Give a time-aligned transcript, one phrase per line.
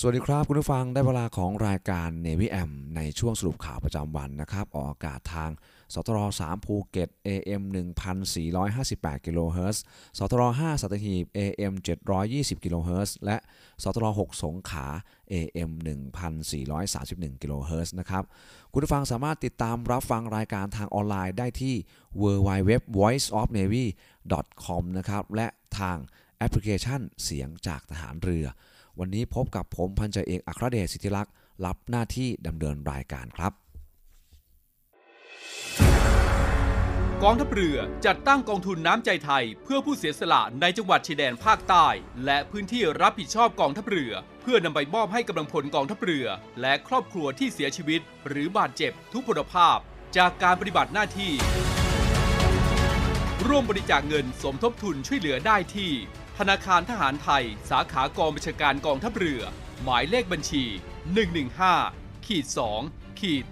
[0.00, 5.50] สวัสดีครับคุณผู้ฟังได้เวลาของรายการ Navy M ในช่วงสรุปข่าวประจำวันนะครับ ออกอากาศทาง
[5.94, 7.62] สทร3ภูเก็ต AM
[8.64, 9.82] 1458กิโลเฮิรตซ์
[10.18, 11.74] สทร5สัตหีบ AM
[12.18, 13.36] 720กิโลเฮิรตซ์และ
[13.82, 14.86] สทร6สงขา
[15.32, 15.70] AM
[16.36, 18.24] 1431กิโลเฮิรตซ์นะครับ
[18.72, 21.74] คุณผู้ฟังสามารถติดตามรับฟังรายการทางออนไลน์ได้ที่
[22.22, 25.46] www.voiceofnavy.com นะครับและ
[25.78, 25.96] ทาง
[26.38, 28.48] แอปพลิเคชันเสียงจากทหารเรือ
[29.00, 31.32] วันนี้พบกับผมพันจ่าเอกอัครเดชสิทธิลักษ์
[31.64, 33.52] รับหน้าที่ดำเนินรายการครับ
[37.22, 41.86] กองทัพเรือจัดตั้งกองทุนน้ำใจไทย เพื่อผู้เสียสละในจังหวัดชายแดนภาคใต้
[42.24, 44.12] และพื้นที่รับผิดชอบกองทัพเรือ
[44.42, 46.26] เพื่อนำไปมอบให้กำลังพลกองทัพเรือ
[46.60, 49.78] และครอบครัวที่เสียชีวิต หรือบาดเจ็บทุกพลภาพ
[50.16, 51.32] จากการปฏิบัติหน้าที่
[53.46, 55.92] ร่วมบริจาคเงินสมทบทุนช่วยเหลือได้ที่
[56.38, 59.42] ธนาคารทหารไทย สาขากองบัญชาการกองทัพเรือ
[59.82, 60.64] หมายเลขบัญชี
[61.44, 62.46] 115ขีด
[62.82, 63.44] 2ขีด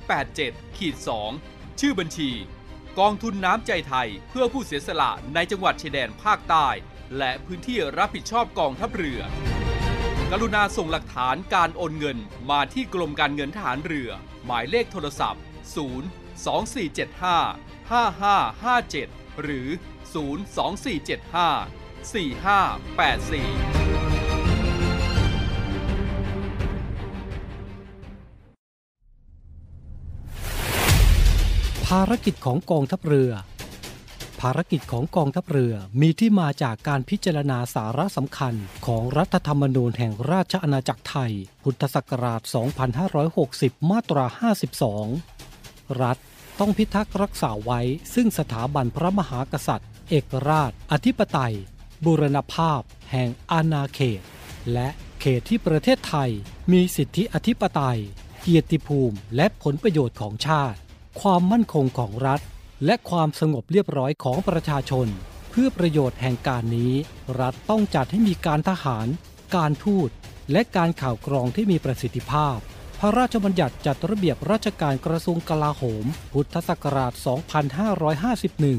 [0.00, 0.96] 17087ขีด
[1.38, 2.30] 2ชื่อบัญชี
[2.98, 6.68] กองทุนน้ำใจไทยเพื่อผู้เสียสละในจังหวัดชายแดนภาคใต้
[7.18, 9.20] และพื้นที่รับผิดชอบกองทัพเรือ
[10.30, 12.18] กรุณาส่งหลักฐานการโอนเงิน
[12.50, 14.10] มาที่กรมการเงินทหารเรือ
[14.46, 15.42] หมายเลขโทรศัพท์
[16.02, 21.34] 0 2475 5557 หรือ 0 4584
[31.86, 33.32] ภารกิจของกองทัพเรือ
[34.40, 38.54] ภารกิจของกองทัพเรือมีที่มาจากการพิจารณาสาระสำคัญ
[38.86, 41.32] ของรัฐธรรมนูญแห่งราชอาณาจักรไทย
[41.62, 42.40] พุทธศักราช
[43.14, 44.24] 2560 มาตรา
[45.10, 46.18] 52 รัฐ
[46.60, 47.80] ต้องพิทักษ์รักษาไว้
[48.14, 51.54] ซึ่งสถาบันพระมหากษัตริย์ เอกราช อธิปไตย
[52.04, 54.20] บูรณภาพ แห่งอาณาเขต
[54.72, 54.88] และ
[55.20, 56.30] เขตที่ประเทศไทย
[56.72, 57.98] มีสิทธิอธิปไตย
[58.40, 60.78] เกียรติภูมิและผลประโยชน์ของชาติ
[61.20, 62.40] ความมั่นคงของรัฐ
[62.84, 65.06] และความสงบเรียบร้อยของประชาชน
[65.50, 66.92] เพื่อประโยชน์แห่งการนี้
[67.40, 69.06] รัฐต้องจัดให้มีการทหาร
[69.56, 70.10] การทูต
[70.52, 72.58] และการข่าวกรองที่มีประสิทธิภาพ
[73.04, 77.12] ระราชบัญญัติจัดระเบียบราชการกระทรวงกลาโหม พุทธศักราช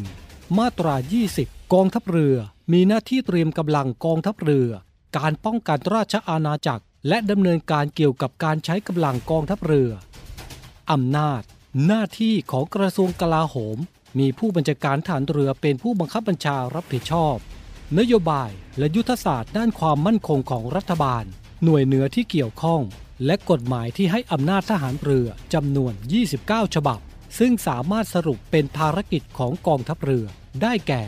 [0.05, 0.95] 2551 มาตรา
[1.33, 2.35] 20 กองทัพเรือ
[2.71, 4.69] มีหน้าที่เตรียมกำลังกองทัพเรือ
[5.17, 9.89] การป้องกันราชอาณาจักร และดำเนินการเกี่ยวกับการใช้กำลังกองทัพเรือ
[10.91, 11.41] อำนาจ
[11.85, 13.77] หน้าที่ของกระทรวงกลาโหม
[14.19, 17.35] มีผู้บัญชาการฐานเรือเป็นผู้บังคับบัญชารับผิดชอบ
[17.99, 21.23] นโยบายและยุทธศาสตร์ด้านความมั่นคงของรัฐบาล
[21.63, 22.81] หน่วยเหนือที่เกี่ยวข้อง
[23.25, 25.93] และกฎหมายที่ให้อำนาจทหารเรือจำนวน
[26.33, 26.99] 29 ฉบับ
[27.39, 30.25] ซึ่งสามารถสรุปเป็นภารกิจของกองทัพเรือ
[30.61, 31.03] ได้แก่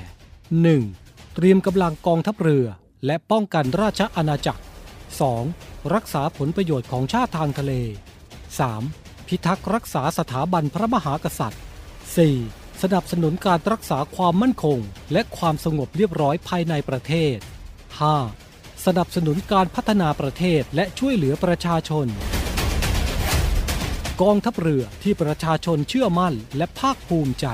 [0.66, 1.36] 1.
[1.36, 2.66] เตรียมกำลังกองทัพเรือ
[3.06, 4.64] และป้องกันราชอาณาจักร
[5.28, 5.94] 2.
[5.94, 7.74] รักษาผลประโยชน์ของชาติทางทะเล
[8.50, 9.28] 3.
[9.28, 11.62] พิทักษ์รักษาสถาบันพระมหากษัตริย์
[12.22, 12.82] 4.
[12.82, 14.80] สนับสนุนการรักษาความมั่นคง
[15.12, 17.38] และความสงบเรียบร้อยภายในประเทศ
[18.12, 18.47] 5.
[18.88, 22.08] สนับสนุนการพัฒนาประเทศและช่วยเหลือประชาชน
[24.22, 27.46] กองทัพเรือที่ประชาชนเชื่อมั่นและภาคภูมิใจ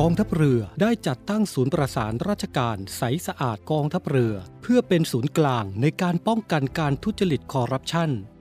[0.00, 8.12] กองทัพเรือได้จัดตั้งศูนย์ประสานราชการใสสะอาดกองทัพเรือ เพื่อเป็นศูนย์กลางในการป้องกันการทุจริตคอร์รัปชัน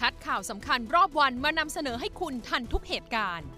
[0.00, 3.48] คัดข่าวสำคัญรอบวันมานำเสนอให้คุณทันทุกเหตุการณ์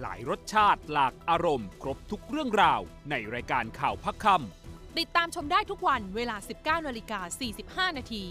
[0.00, 4.26] หลายรสชาติหลากอารมณ์ ครบทุกเรื่องราว ในรายการข่าวพักค
[4.98, 7.20] ติดตามชมได้ทุกวันเวลา 19นาฬิกา
[7.90, 8.24] 45 นาที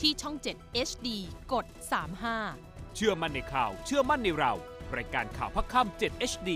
[0.00, 1.08] ที่ช่อง 7 HD
[1.52, 1.66] กด
[2.30, 4.52] 35ำเชื่อมั่นในข่าว เชื่อมั่นในเรา
[4.96, 6.50] รายการข่าวพักคำ7 HD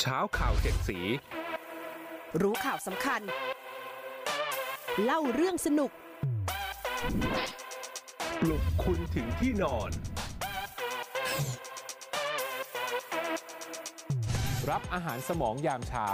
[0.00, 0.98] เช้าข่าวเจ็ดสี
[2.40, 3.20] รู้ข่าวสำคัญ
[5.04, 5.92] เล่าเรื่องสนุก
[8.40, 9.90] ปลุกคุณถึงที่นอน
[14.70, 16.06] รับอาหารสมองยามเช้า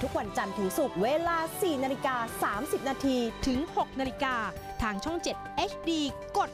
[0.00, 3.16] ทุกวันจันทร์ถึงศุกร์เวลา 4นาฬิกา30 นาที
[3.46, 4.34] ถึง 6นาฬิกา
[4.82, 5.90] ทางช่อง 7 HD
[6.38, 6.50] กด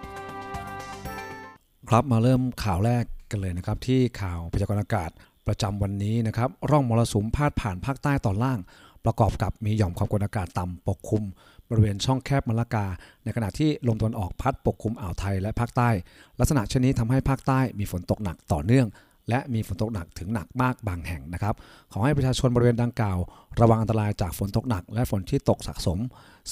[0.00, 5.10] 35 ครับมาเริ่มข่าวแรกกันเลยนะครับ ที่ข่าวพยากรณ์อากาศ
[5.46, 8.58] ประจำวันนี้นะครับ ร่องมรสุมพาดผ่านภาคใต้ตอนล่าง
[9.04, 11.22] ประกอบกับมีหย่อมความกดอากาศต่ำปกคลุม
[11.68, 12.86] บริเวณช่องแคบมะละกา
[13.24, 15.90] ในขณะที่ลมตะวันออกพัดปกคลุมอ่าวไทยและภาคใต้
[16.38, 18.86] ลักษณะเช่นนี้ทำให้ภาคใต้มีฝนตกหนักต่อเนื่อง
[19.28, 21.54] และมีฝนตกหนักถึงหนักมากบางแห่งนะครับ
[21.92, 23.18] ขอให้ประชาชนบริเวณดังกล่าว
[23.60, 25.98] ระวังอันตรายจากฝนตกหนัก และฝนที่ตกสะสม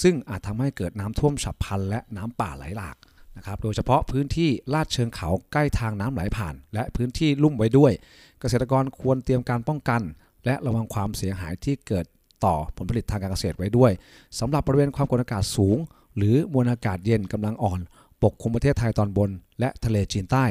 [0.03, 2.97] ซึ่งอาจทำให้เกิดน้ำท่วมฉับพลันและน้ำป่าไหลหลาก
[3.37, 7.93] นะครับโดยเฉพาะพื้นที่ลาดเชิงเขาใกล้ทางน้ำไหลผ่าน และพื้นที่ลุ่มไว้ด้วย
[8.41, 10.03] เกษตรกรควรเตรียมการป้องกัน
[10.45, 12.07] และระวังความเสียหายที่เกิด
[12.45, 13.93] ต่อผลผลิตทางการเกษตรไว้ด้วย
[14.39, 15.77] สำหรับบริเวณความกดอากาศสูง
[16.17, 17.81] หรือมวลอากาศเย็นกำลังอ่อน
[18.23, 19.31] ปกคลุมประเทศไทยตอนบน
[19.61, 20.45] และทะเลจีนใต้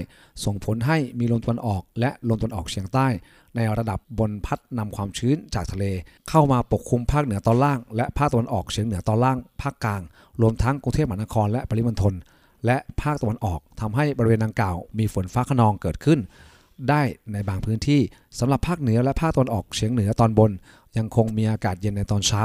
[0.44, 3.08] ส่งผลให้มีลมตะวันออก และลมตะวันออกเฉียงใต้
[3.56, 5.86] ในระดับบนพัดนำความชื้นจากทะเล
[6.30, 10.02] เข้ามาปกคลุมภาคเหนือตอนล่าง และภาคตะวันออกเฉียงเหนือตอนล่าง ภาคกลาง
[10.42, 12.14] รวมทั้งกรุงเทพมหานครและปริมณฑล
[12.66, 16.20] และภาคตะวันออกทำให้บริเวณดังกล่าวมีฝนฟ้าขนองเกิดขึ้น
[16.90, 17.02] ได้
[17.34, 18.02] ในบางพื้นที่
[18.40, 20.52] สำหรับภาคเหนือและภาคตะวันออกเฉียงเหนือตอนบน
[20.98, 22.44] ยังคงมีอากาศเย็นในตอนเช้า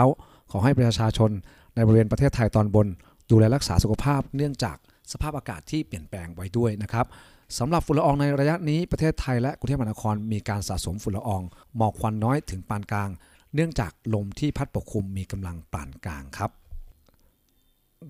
[0.50, 1.30] ขอให้ประชาชน
[1.74, 2.86] ในบริเวณประเทศไทยตอนบน
[3.30, 4.76] ดูแลรักษาสุขภาพเนื่องจาก
[5.12, 7.06] สภาพอากาศที่เปลี่ยนแปลงไว้ด้วยนะครับ
[7.58, 11.42] สำหรับฝุ่นละอองในระยะนี้ประเทศไทยและกรุงเทพมหานครมีการสะสมฝุ่นละออง
[11.76, 13.10] หมอกควันน้อยถึงปานกลาง
[13.54, 16.50] เนื่องจากลมที่พัดปกคลุมมีกำลังปานกลางครับ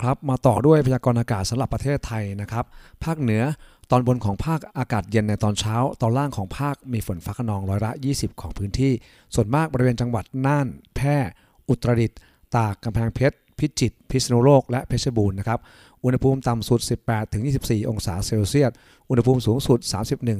[0.03, 2.65] ครับมาต่อด้วยพยากรณ์อากาศสำหรับประเทศไทยนะครับ
[3.05, 3.43] ภาคเหนือ
[3.91, 8.93] ตอนบนของภาคอากาศเย็นในตอนเช้า ตอนล่างของภาคมีฝนฟ้าขนองร้อยละ 20 ของพื้นที่
[9.35, 11.17] ส่วนมากบริเวณจังหวัดน่าน แพร่
[11.69, 12.19] อุตรดิตถ์
[12.57, 15.61] ตากกำแพงเพชร พิจิตร พิษณุโลก และเพชรบูรณ์นะครับ
[16.05, 16.81] อุณหภูมิต่ำสุด
[17.35, 18.71] 18-24 องศาเซลเซียส
[19.11, 19.79] อุณหภูมิสูงสุด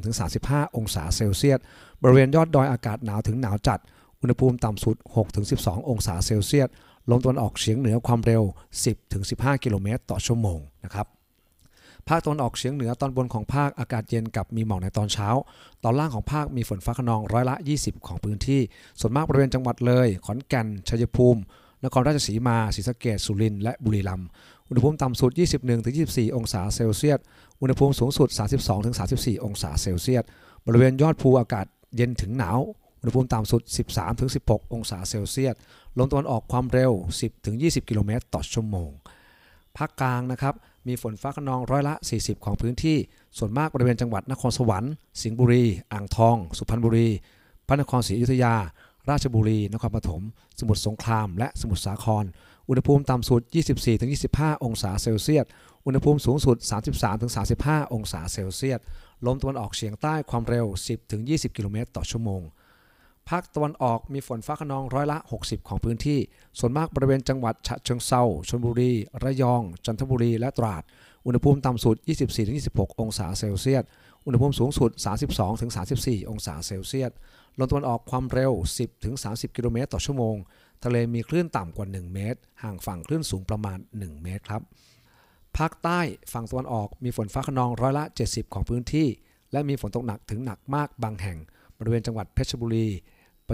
[0.09, 1.59] 31-35 องศาเซลเซียส
[2.03, 3.81] บริเวณยอดดอยอากาศหนาวถึงหนาวจัด
[4.21, 4.97] อุณหภูมิต่ำสุด
[5.43, 6.69] 6-12 องศาเซลเซียส
[7.11, 8.43] ลมตะวันออกเฉียงเหนือความเร็ว
[9.03, 11.07] 10-15 กิโลเมตรต่อชั่วโมงนะครับ
[12.09, 15.29] ภาคตะวันออกเฉียงเหนือตอนบนของภาคอากาศเย็นกับมีหมอกในตอนเช้า
[15.85, 18.61] ตอนล่างของภาคมีฝนฟ้าขนองร้อยละ 20 ของพื้นที่
[19.01, 21.41] ส่วนมากบริเวณจังหวัดเลย ขอนแก่น ชัยภูมิ
[21.85, 24.29] นครราชสีมา ศรีสะเกษสุรินทร์ และบุรีรัมย์
[24.69, 25.31] อุณหภูมิต่ำสุด
[25.85, 27.19] 21-24 องศาเซลเซียส
[27.61, 28.29] อุณหภูมิสูงสุด
[28.87, 30.25] 32-34 องศาเซลเซียส
[30.67, 31.67] บริเวณยอดภูอากาศ
[31.97, 32.59] เย็นถึงหนาว
[33.01, 33.63] อุณหภูมิต่ำสุด
[34.19, 35.55] 13-16 องศาเซลเซียส
[35.99, 36.93] ลมตะวันออกความเร็ว
[37.41, 38.91] 10-20 กิโลเมตรต่อชั่วโมง
[39.77, 40.55] ภาคกลางนะครับ
[40.87, 42.97] มีฝนฟ้าขนองร้อยละ 40 ของพื้นที่
[43.39, 47.09] ส่วนมากบริเวณจังหวัดนครสวรรค์ สิงห์บุรี อ่างทอง สุพรรณบุรี
[47.67, 48.55] พระนครศรีอยุธยา
[49.11, 50.23] ราชบุรี นครปฐม
[50.59, 52.25] สมุทรสงคราม และสมุทรสาคร
[52.69, 53.41] อุณหภูมิต่ำสุด
[54.03, 55.47] 24-25 องศาเซลเซียส
[55.87, 56.57] อุณหภูมิสูงสุด
[57.27, 58.81] 33-35 องศาเซลเซียส
[59.27, 60.67] ลมตะวันออกเฉียงใต้ความเร็ว
[61.11, 62.43] 10-20 กิโลเมตรต่อชั่วโมง
[63.31, 66.19] ภาคตะวันออกมีฝนฟ้าขนองร้อยละ 60 ของพื้นที่
[66.59, 70.83] ส่วนมากบริเวณจังหวัดฉะเชิงเซาชลบุรี ระยอง จันทบุรี และตราด
[71.27, 71.97] อุณหภูมิต่ำสุด
[72.49, 73.85] 24-26 องศาเซลเซียส
[74.25, 74.91] อุณหภูมิสูงสุด
[75.61, 77.13] 32-34 องศาเซลเซียส
[77.59, 78.53] ลมตะวันออกความเร็ว
[79.05, 80.37] 10-30 กิโลเมตรต่อชั่วโมง
[80.85, 84.63] ทะเลมีคลื่นต่ำกว่า 1 เมตร ห่างฝั่งคลื่นสูงประมาณ 1 เมตรครับ
[85.57, 86.01] ภาคใต้
[86.33, 89.09] ฝั่งตะวันออกมีฝนฟ้าขนองร้อยละ 70 ของพื้นที่
[89.53, 91.39] และมีฝนตกหนักถึงหนักมากบางแห่ง
[91.79, 92.89] บริเวณจังหวัดเพชรบุรี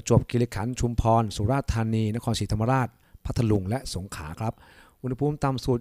[0.01, 2.89] ประจวบคีรีขันธ์ชุมพร สุราษฎร์ธานี นครศรีธรรมราช
[3.25, 4.55] พัทลุง และสงขลาครับ
[5.03, 5.79] อุณหภูมิต่ำสุด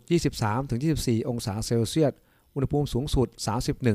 [0.64, 2.14] 23-24 องศาเซลเซียส
[2.56, 3.28] อุณหภูมิสูงสุด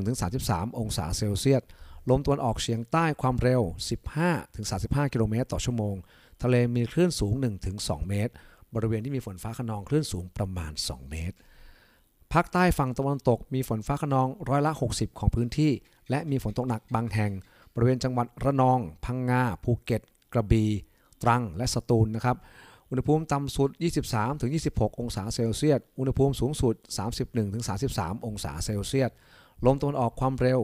[0.06, 1.62] 31-33 องศาเซลเซียส
[2.10, 3.62] ลมตะวันออกเฉียงใต้ความเร็ว
[4.36, 5.94] 15-35 กิโลเมตรต่อชั่วโมง
[6.42, 7.34] ทะเลมีคลื่นสูง
[7.72, 8.32] 1-2 เมตร
[8.74, 11.36] บริเวณที่มีฝนฟ้าขนองคลื่นสูงประมาณ 2 เมตร
[12.32, 15.72] ภาคใต้ฝั่งตะวันตกมีฝนฟ้าขนองร้อยละ 60 ของพื้นที่
[16.10, 17.32] และมีฝนตกหนักบางแห่ง
[17.74, 20.70] บริเวณจังหวัดระนอง พังงาภูเก็ต กระบี่
[21.22, 22.36] ตรังและสตูลนะครับ
[22.90, 23.70] อุณหภูมิต่ำสุด
[24.34, 26.74] 23-26 องศาเซลเซียส อุณหภูมิสูงสุด
[27.50, 29.10] 31-33 องศาเซลเซียส
[29.66, 30.60] ลมตะวันออกความเร็ว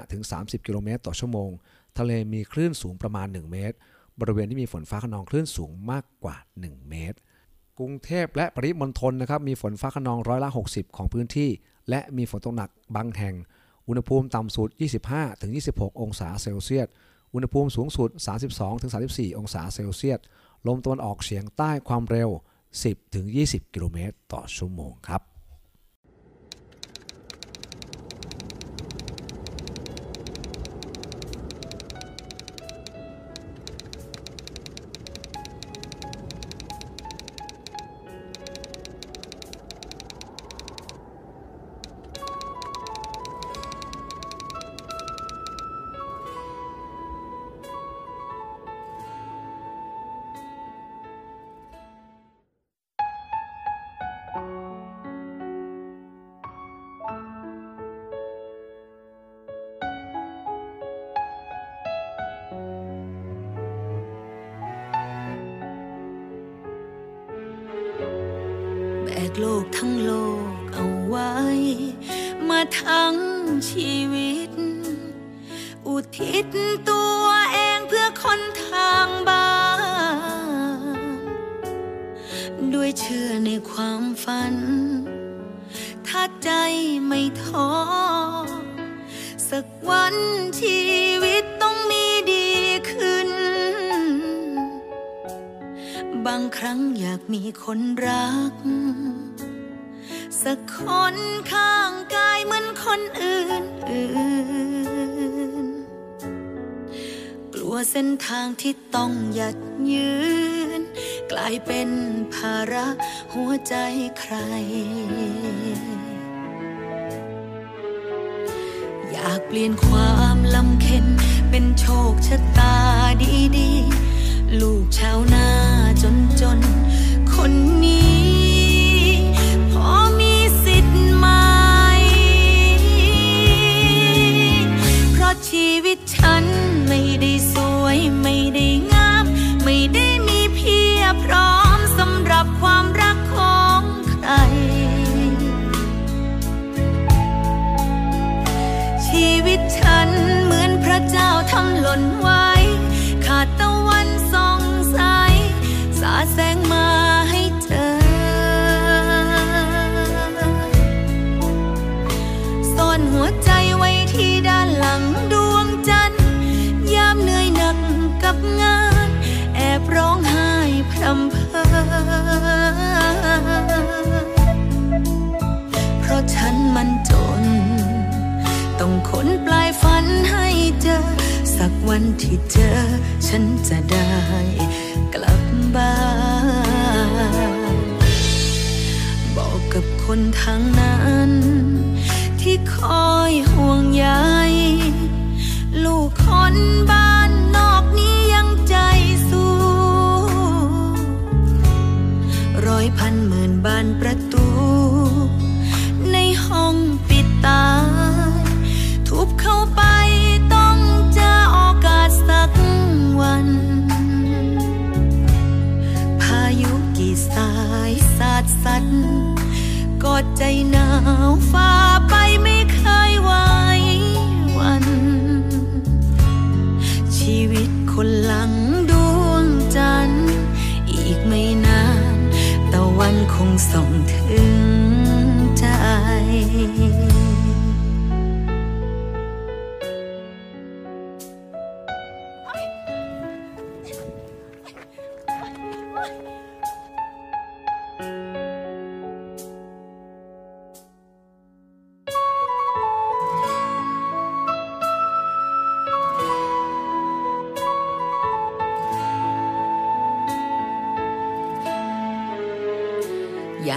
[0.00, 1.50] 15-30 กิโลเมตรต่อชั่วโมง
[1.98, 3.76] ทะเลมีคลื่นสูงประมาณ 1 เมตร
[4.20, 7.18] บริเวณที่มีฝนฟ้าขนองคลื่นสูงมากกว่า 1 เมตร
[7.78, 11.50] กรุงเทพและปริมณฑลนะครับ มีฝนฟ้าขนองร้อยละ 60 ของพื้นที่
[11.90, 13.34] และมีฝนตกหนักบางแห่ง
[13.88, 14.68] อุณหภูมิต่ำสุด
[15.34, 16.88] 25-26 องศาเซลเซียส
[17.36, 18.10] อุณหภูมิสูงสุด
[18.74, 20.20] 32-34 องศาเซลเซียส
[20.66, 22.30] ลมตะวันออกเฉียงใต้ความเร็ว
[23.02, 25.35] 10-20 กิโลเมตรต่อชั่วโมงครับ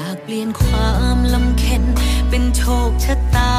[0.06, 1.84] ากเปลี่ยนความลำเค็น
[2.30, 3.54] เป็นโชคชะตา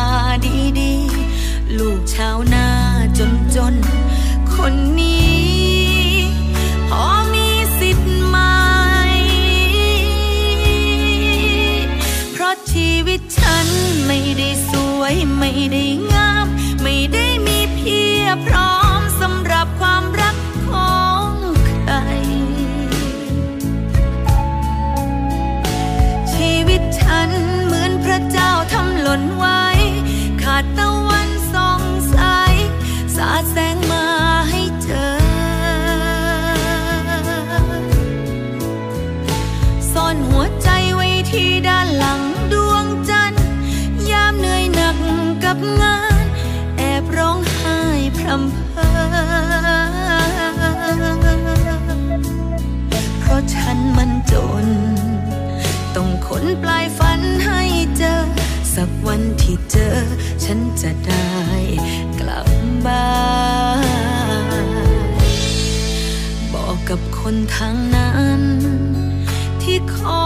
[0.80, 2.66] ดีๆ ลูกชาวนา
[3.18, 5.19] จนจนๆคนนี้
[67.33, 68.43] คนทางนั้น
[69.62, 70.19] ที่คอย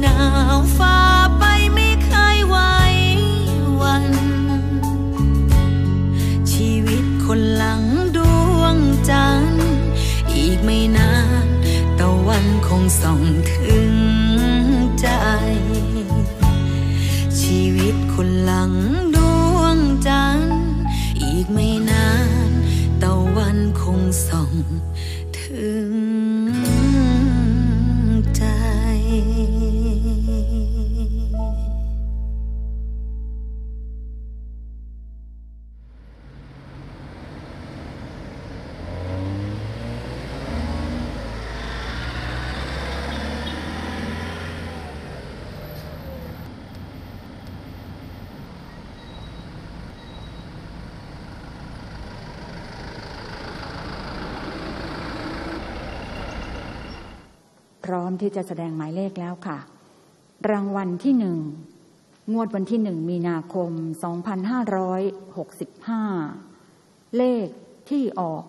[0.00, 0.18] หนา
[0.56, 0.98] วฟ้า
[1.38, 2.56] ไปไม่เคยไหว
[3.80, 4.06] วัน
[6.52, 7.82] ชีวิตคนหลัง
[8.16, 8.18] ด
[8.58, 8.76] วง
[9.08, 9.68] จันทร์
[10.32, 11.12] อีกไม่นา
[11.44, 11.46] น
[11.98, 13.63] ตะวันคงส่องถึง
[58.24, 59.58] ที่จะแสดงหมายเลขแล้วค่ะ
[60.50, 61.38] รางวัลที่หนึ่ง
[62.32, 63.70] งวดวันที่หนึ่งมีนาคม
[66.24, 67.46] 2565 เลข
[67.90, 68.44] ที่ออก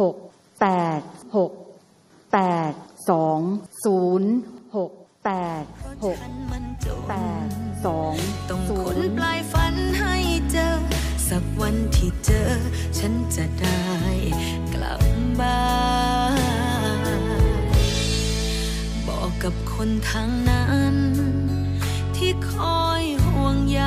[0.00, 0.16] หก
[0.60, 0.66] แป
[0.98, 1.00] ด
[1.36, 1.52] หก
[2.32, 2.38] แป
[2.70, 2.72] ด
[3.10, 3.40] สอง
[3.84, 4.30] ศูนย์
[4.76, 4.92] หก
[5.24, 5.64] แปด
[6.04, 6.18] หก
[7.08, 7.48] แปด
[7.86, 8.12] สอง
[8.48, 10.14] ต้องศูขนนย์ปลายฝันให้
[10.52, 10.95] เจอ
[11.28, 12.50] สักวันที่เจอ
[12.98, 13.82] ฉันจะได้
[14.72, 15.02] กลับ
[15.40, 15.64] บ้า
[17.20, 17.62] น
[19.06, 20.96] บอกกับคนทางนั้น
[22.16, 23.82] ที่คอยห่วงใย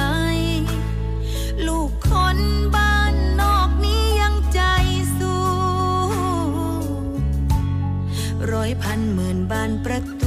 [1.67, 2.39] ลูกคน
[2.75, 4.61] บ้านนอกนี้ยังใจ
[5.17, 5.43] สู้
[8.51, 10.18] ร้อยพันหมื่นบานประตู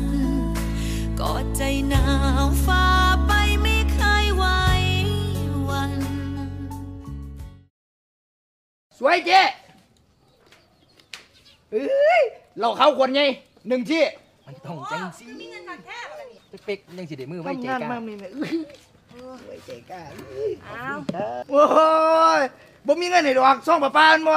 [0.00, 0.04] ดสัด
[1.20, 2.04] กอดใจหนา
[2.44, 2.84] วฟ้า
[3.26, 4.44] ไปไม่เคยไหว
[5.64, 5.92] หวัน
[8.98, 9.40] สวยเจ๊
[11.70, 12.22] เอ้ย
[12.60, 13.22] เราเข้าคนไง
[13.68, 14.02] หนึ่งที่
[14.46, 15.24] มันต้องจังสิ
[16.66, 18.56] เป๊กๆยังสิได้มือไว้ใจทำงานกล้ามาไม่ไม่เอ้ย
[19.46, 20.98] ไว้ใจกล้าเอ้ยอ้าว
[21.50, 21.62] โอ้
[22.40, 22.42] ย
[22.86, 24.36] บ่มีเงินให้ดอกซ่องประปานบ่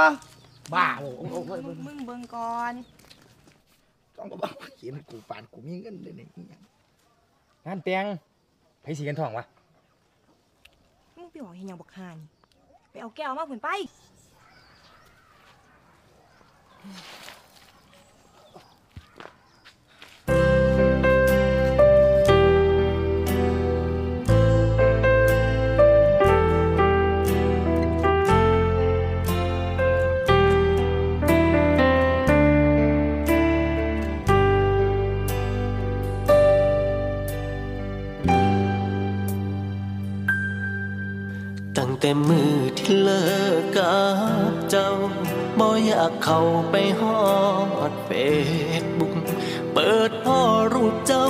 [0.73, 1.35] บ้าโอ้โห
[1.85, 2.73] มึงเบิ่งก่อน
[4.17, 6.61] ซ่องประปานเขียนกูปานกูมีเงินเลยนี่อิหยัง
[7.65, 8.05] งานแต่ง
[8.81, 9.45] ไผสีกันทองวะ
[11.15, 12.27] มึงไปบอกเห็นยังบอกหานี่
[12.91, 13.69] ไปเอาแก้วมาผุนไป
[42.07, 43.25] แต่มือที่เลิ
[43.59, 43.99] กกั
[44.49, 44.89] บเจ้า
[45.59, 47.17] บ่อยากเข้าไปฮอ
[47.91, 48.09] ดเฟ
[48.81, 49.15] ซบุ๊ก
[49.73, 50.39] เปิดพ่อ
[50.73, 51.27] รูปเจ้า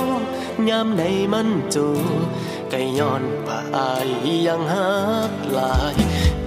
[0.68, 1.86] ยามในมันจู
[2.70, 4.08] ไก่ย้อนว่าอาย
[4.46, 4.90] ยังหั
[5.30, 5.94] กหลาย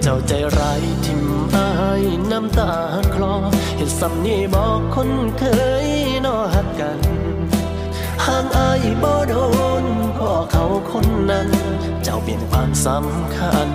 [0.02, 1.22] เจ้าใจร้ายทิม
[1.56, 1.68] อา
[2.02, 2.72] ยน้ำตา
[3.14, 3.34] คลอ
[3.76, 5.44] เห็นสำนีบอกคนเค
[5.86, 5.88] ย
[6.24, 7.21] นอหักกัน
[8.26, 9.34] ห่างอายบ่โด
[9.82, 9.84] น
[10.18, 11.48] พ่อเขาคนนั้น
[12.02, 13.70] เจ้าเปลี่ยนความสำคัญ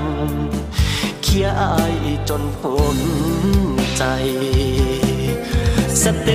[1.23, 1.95] เคียอาย
[2.29, 2.97] จนพ้น
[3.97, 4.03] ใจ
[6.01, 6.29] สเต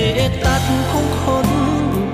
[0.45, 1.47] ตัสของคน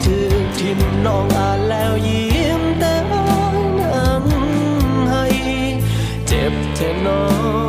[0.03, 4.25] ถือทิมน้องอ่านแล้วยิ้มแต่นั้น
[5.12, 5.25] ให้
[6.27, 7.23] เจ็บเทน้อ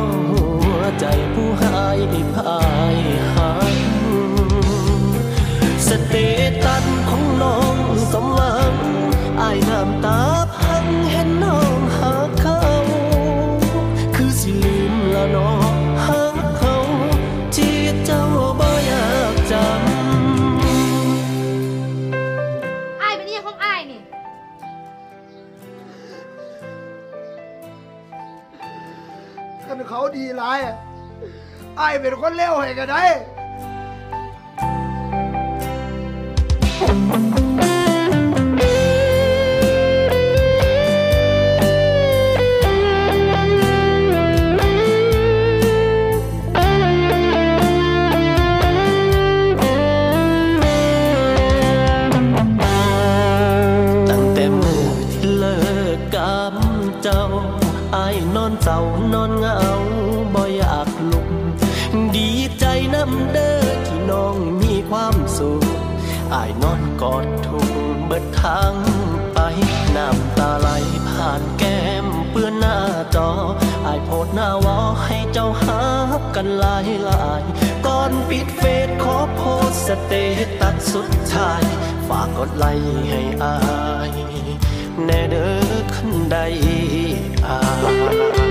[31.81, 33.03] ไอ้เป็นคนเลวให้กันได้
[68.41, 68.73] ทาง
[69.33, 69.39] ไป
[69.95, 70.69] น้ำตาไหล
[71.09, 72.77] ผ่านแก้มเปื้อนหน้า
[73.15, 73.29] จอ
[73.85, 75.81] อายโพดหน้าวอให้เจ้าหา
[76.35, 77.43] กันหลายหลาย
[77.85, 80.13] ก่อนปิดเฟซขอโพสสเต
[80.61, 81.63] ตัสสุดท้าย
[82.07, 83.57] ฝากกดไลค์ให้อา
[84.09, 84.11] ย
[85.05, 86.45] แน่เด้อขึ้นได้
[87.47, 87.59] อา
[88.49, 88.50] ย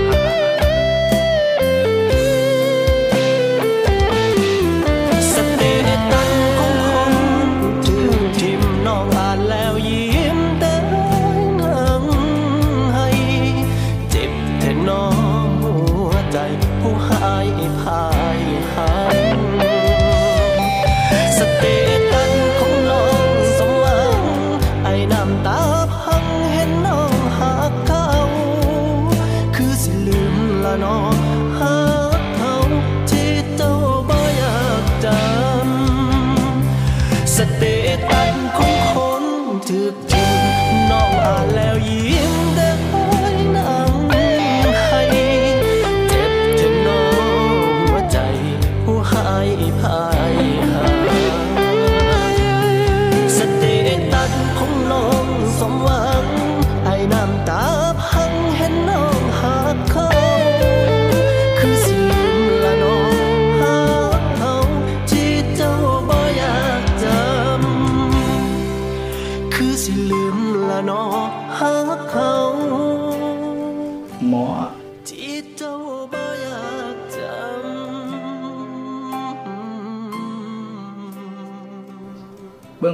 [30.71, 31.20] ลื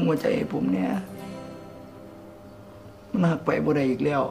[0.08, 0.92] หัวใจผมเนี่ย
[3.12, 4.24] มันหักไปบ่ได้อีกแล้ว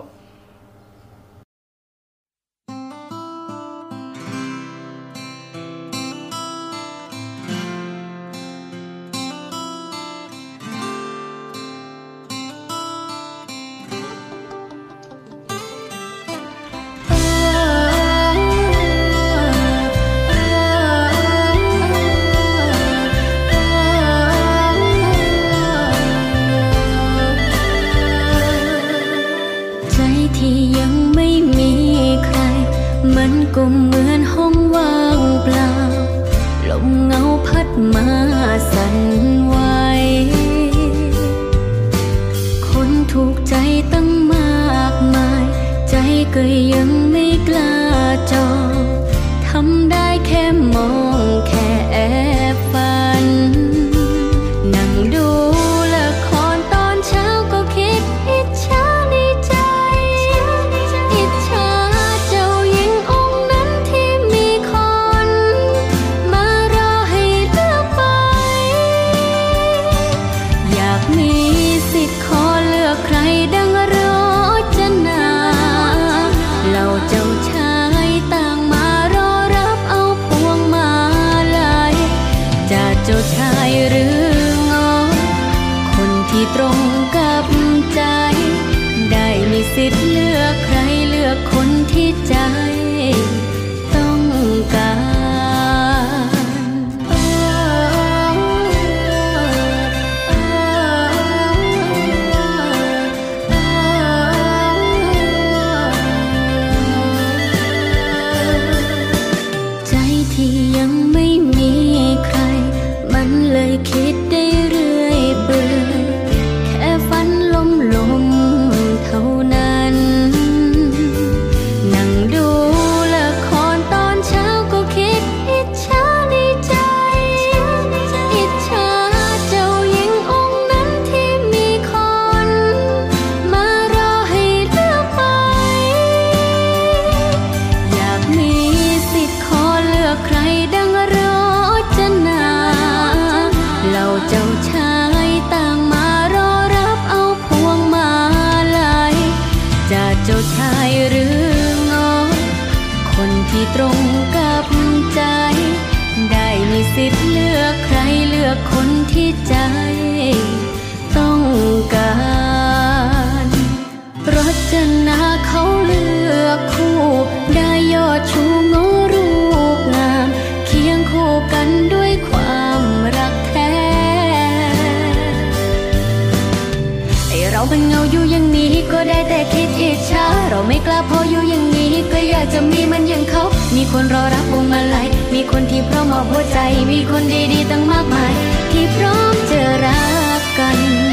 [177.57, 186.59] เราเป็นเงาอยู่อย่างนี้ก็ได้แต่คิดอิจฉาเราไม่กล้าพออยู่อย่างนี้ก็อยากจะมีมันอย่างเขา มีคนรอรับวงมาลัยมีคนที่พร้อมมอบหัวใจ
[186.90, 188.33] มีคนดีๆตั้งมากมาย
[188.73, 190.03] ที่พร้อมจะรั
[190.40, 191.06] กกัน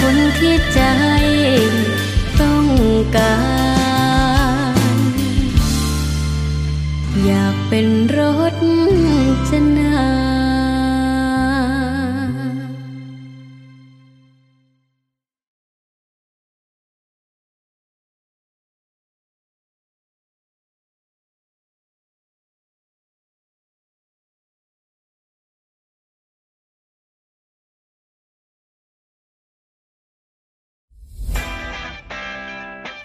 [0.00, 0.80] คนที่ใจ
[2.40, 2.66] ต้อง
[3.16, 3.39] การ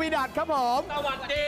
[0.00, 1.46] วิดัตครับผม สวัสดี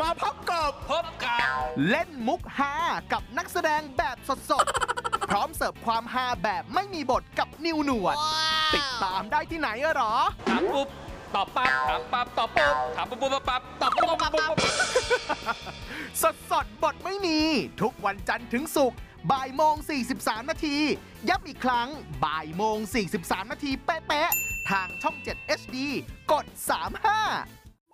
[0.00, 2.74] มาพบกับพบกับเล่นมุกฮา
[3.12, 4.16] กับนักแสดงแบบ
[4.50, 8.16] สดๆ พร้อมเสิร์ฟความฮาแบบไม่มีบทกับนิวหนวด
[8.74, 10.14] ติดตามได้ที่ไหนอะหรอ
[10.48, 10.88] ถามปุ๊บ
[11.34, 14.56] ตอบปั๊บถามปั๊บตอบปุ๊บถามปุ๊บปุ๊บปั๊บตอบปุ๊บปุ๊บปุ๊บ
[16.22, 17.38] สดสดๆบทไม่มี
[17.82, 18.98] ทุกวันจันทร์ถึงศุกร์
[19.30, 19.74] บ่ายโมง
[20.12, 20.76] 43 นาที
[21.28, 21.88] ย้ำอีกครั้ง
[22.24, 22.78] บ่ายโมง
[23.14, 25.76] 43 นาทีเป๊ะๆ ทางช่อง 7 HD
[26.32, 26.46] กด
[27.10, 27.65] 35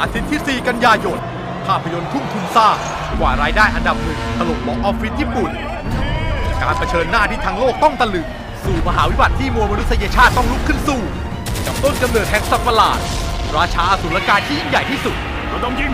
[0.00, 1.18] อาทิตย์ที่ 4 กันยายน
[1.66, 2.76] ภาพยนตร์ทุ่มทุนสร้าง
[3.20, 5.50] กว่ารายได้อันดับหนึ่งถล่มบ็อกออฟฟิศญี่ปุ่น
[6.62, 8.26] การเผชิญหน้าที่ทั้งโลกต้องตะลึง
[8.64, 11.00] สู่มหาวิบัติที่มวลมนุษยชาติต้องลุกขึ้นสู้
[11.66, 12.98] กับต้นกำเนิดแห่งสัตว์ประหลาด
[13.56, 15.16] ราชาอสุรกายที่ยิ่งใหญ่ที่สุด
[15.48, 15.92] เราต้องยิง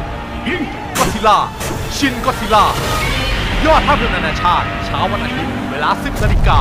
[0.48, 0.62] ยิง
[0.98, 1.38] ก็ซิล่า
[1.96, 2.64] ชินก็ซิล่า
[3.66, 6.58] ยอดภาพยนตร์นานาชาติ เช้าวันอาทิตย์เวลา 10นาฬิกา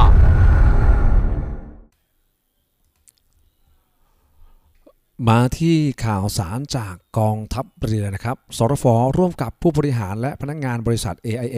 [5.27, 8.85] มาที่ข่าวสารจากกองทัพเรือนะครับ สรฟ
[9.17, 11.57] ร่วมกับผู้บริหารและพนักงานบริษัท AIA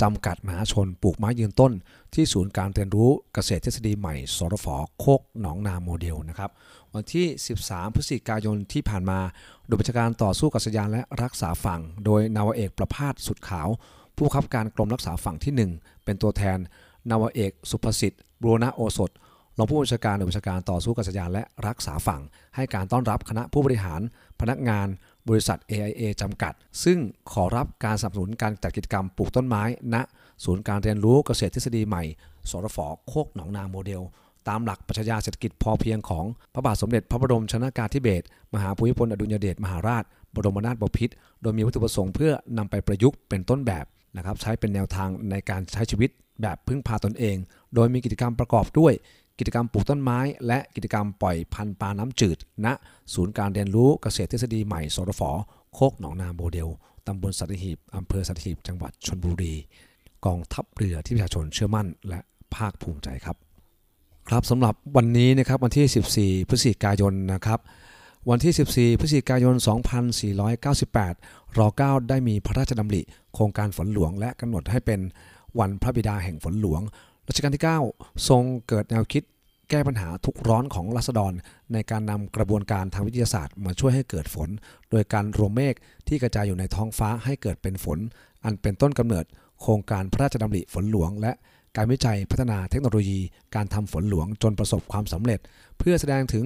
[0.00, 1.72] จำกัดมหาชนปลูกไม้ยืนต้น
[2.14, 4.66] ที่ศูนย์การเรียนรู้เกษตรทฤษฎีใหม่ สรฟ
[4.98, 6.50] โคกหนองนาโมเดลนะครับ
[6.94, 7.26] วันที่
[7.60, 9.20] 13 พฤศจิกายนที่ผ่านมา
[9.66, 13.68] โดยบัญชาการต่อสู้กับสยานและรักษาฝั่ง โดยนาวเอกประพาสสุดขาว
[14.14, 16.58] ผู้บังคับการกรมรักษาฝั่งที่ 1 เป็นตัวแทน
[17.10, 19.10] นาวเอกสุภสิทธิ์บรณโอสถ
[19.58, 22.22] รองผู้บัญชาการหน่วยบัญชาการต่อสู้กับสยานและรักษาฝั่ง
[22.56, 24.00] ให้การต้อนรับคณะผู้บริหาร
[24.40, 24.86] พนักงาน
[25.28, 26.52] บริษัท AIA จำกัด
[26.84, 26.98] ซึ่ง
[27.32, 29.62] ขอรับการสนับสนุนการจัดกิจกรรมปลูกต้นไม้
[29.94, 29.96] ณ
[30.44, 32.02] ศูนย์การเรียนรู้เกษตรทฤษฎีใหม่
[32.50, 34.02] สรฟโคกหนองนาโมเดล
[34.48, 43.84] ตามหลักปรัชญาเศรษฐกิจพอเพียงของพระบาทสมเด็จพระบรมชนากาธิเบศรมหาภูมิพลอดุลยเดชมหาราช บรมนาถบพิตรโดยมีวัตถุประสงค์เพื่อนำไปประยุกต์เป็นต้นแบบ
[44.16, 46.10] นะครับใช้เป็นแนวทางในการใช้ชีวิต
[46.42, 47.36] แบบพึ่งพาตนเอง
[47.74, 48.92] โดยมีกิจกรรมประกอบด้วย
[49.38, 52.66] กิจกรรมปลูกต้นไม้ และกิจกรรมปล่อยพันธุ์ปลาน้ำจืดณ
[53.14, 55.22] ศูนย์การเรียนรู้เกษตรทฤษฎีใหม่สรฟ
[55.74, 56.68] โคกหนองนาโมเดล
[57.06, 59.54] ตำบลสัตหีบอำเภอสัตหีบจังหวัดชลบุรี
[60.26, 62.20] กองทัพเรือที่ประชาชนเชื่อมั่น และ
[62.54, 63.36] ภาคภูมิใจครับ
[64.28, 67.60] ครับสำหรับวันนี้นะครับวันที่ 14 พฤศจิกายนนะครับ
[68.30, 69.54] วันที่ 14 พฤศจิกายน
[70.36, 73.02] 2498 ร9ได้มีพระราชดำริ
[73.34, 75.00] โครงการฝนหลวงและกำหนดให้เป็น
[75.58, 76.80] วันพระบิดาแห่งฝนหลวง
[77.28, 79.22] รัชกาลที่ 9 ทรงเกิดแนวคิด
[79.70, 81.32] แก้ปัญหาทุกร้อนของรัษฎร
[81.72, 84.48] ในการนำกระบวนการทางวิทยาศาสตร์มาช่วยให้เกิดฝน
[84.90, 85.74] โดยการรวมเมฆ
[86.08, 87.98] ที่กระจายอยู่ในท้องฟ้าให้เกิดเป็นฝน
[88.44, 89.24] อันเป็นต้นกำเนิด
[89.60, 91.32] โครงการพระราชดำริฝนหลวง และ
[91.76, 93.20] การวิจัยพัฒนาเทคโนโลยี
[93.54, 95.40] การทำฝนหลวงจนประสบความสำเร็จ
[95.78, 96.44] เพื่อแสดงถึง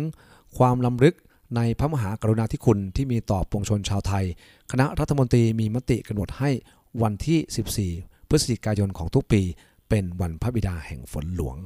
[0.56, 1.14] ความล้ำลึก
[1.56, 4.24] ในพระมหากรุณาธิคุณที่มีต่อปวงชนชาวไทย
[4.70, 6.50] คณะรัฐมนตรีมีมติกำหนดให้
[7.02, 9.42] วันที่ 14 พฤศจิกายนของทุกปี
[9.88, 11.57] เป็นวันพระบิดาแห่งฝนหลวง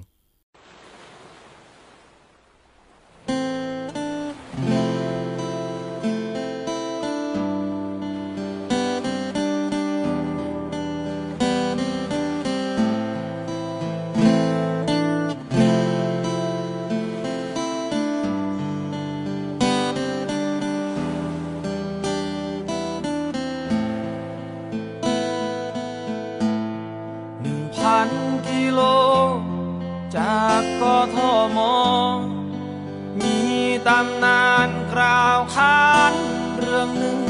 [34.11, 36.15] ำนานกล่าวขาน
[36.59, 37.21] เรื่องหนึ่ง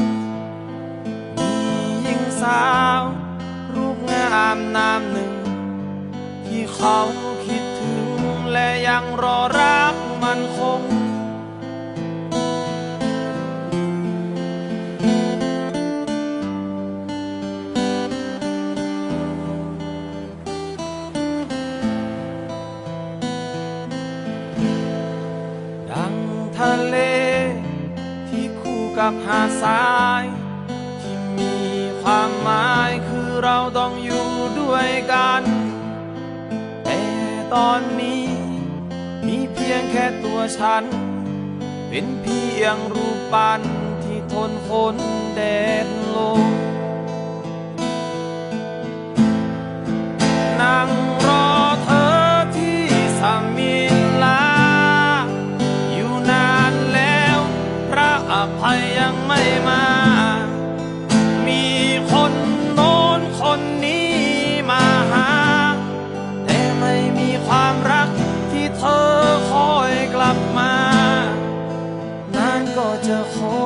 [1.38, 1.52] มี
[2.02, 2.66] หญิงสา
[2.98, 3.02] ว
[3.74, 5.32] รูปงามนามหนึ่ง
[6.46, 6.98] ที่เขา
[7.44, 8.08] คิดถึง
[8.52, 10.82] และยังรอรักมันคง
[29.04, 29.84] กับหาดทรา
[30.22, 30.24] ย
[31.00, 31.56] ที่มี
[32.02, 34.28] ความหมายคือเราต้องอยู่
[34.60, 35.42] ด้วยกัน
[36.84, 37.00] แต่
[37.54, 38.24] ตอนนี้
[39.26, 40.84] มีเพียงแค่ตัวฉัน
[41.88, 43.60] เป็นเพียงรูปปั้น
[44.04, 44.96] ที่ทนฝน
[45.34, 45.40] แด
[45.84, 45.86] ด
[46.16, 46.42] ลม
[50.60, 50.90] นั่ง
[51.26, 51.51] รอเธอ
[59.32, 59.84] ลาอยู่มา
[61.46, 61.64] มี
[62.10, 62.32] คน
[62.74, 64.12] โน้นคนนี้
[64.70, 65.30] มาหา
[66.44, 68.08] แต่ไม่มีความรัก
[68.50, 69.10] ที่เธอ
[69.50, 70.74] คอยกลับมา
[72.36, 73.58] นั่นก็จะขอ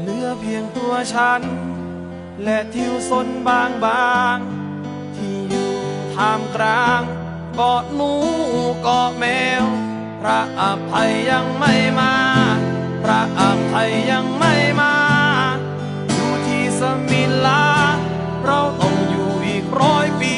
[0.00, 1.42] เหลือเพียงตัวฉัน
[2.44, 4.38] และทิวสนบางบาง
[6.18, 7.02] ท่ามกลาง
[7.54, 8.12] เกาะหนู
[8.82, 9.24] เกาะแม
[9.62, 9.64] ว
[10.20, 12.14] พระอภัยยังไม่มา
[13.02, 14.94] พระอภัยยังไม่มา
[16.12, 17.66] อยู่ที่สมิลา
[18.44, 20.37] เราต้องอยู่อีกร้อยปี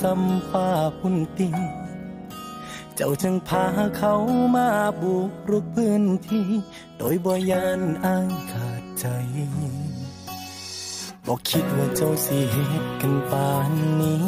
[0.00, 0.68] ซ้ำฟ้า
[0.98, 1.56] พุ่นติง
[2.96, 3.64] เจ้าจึงพา
[3.96, 4.14] เขา
[4.54, 4.68] มา
[5.00, 6.48] บุกรุกพื้นที่
[6.98, 9.06] โดยบ่ยานอ้ายขาดใจ
[11.26, 14.24] บอกคิดว่าเจ้าสิเหตุกันปานนี้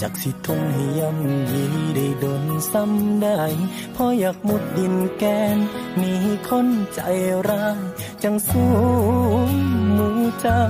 [0.00, 1.64] จากสิทนให้ย่ำยี
[1.94, 3.40] ได้โดนซ้ำได้
[3.92, 5.24] เพราะอยากมุดดินแก
[5.54, 5.58] น
[5.98, 6.14] หนี
[6.48, 7.00] คนใจ
[7.48, 7.78] ร้าย
[8.22, 8.72] จังสู้
[9.96, 10.08] มู
[10.40, 10.62] เจ้า